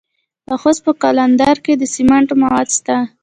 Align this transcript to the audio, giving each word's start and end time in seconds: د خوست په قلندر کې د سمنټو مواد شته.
د 0.49 0.51
خوست 0.61 0.81
په 0.85 0.91
قلندر 1.03 1.55
کې 1.65 1.73
د 1.77 1.83
سمنټو 1.95 2.33
مواد 2.41 2.67
شته. 2.77 2.97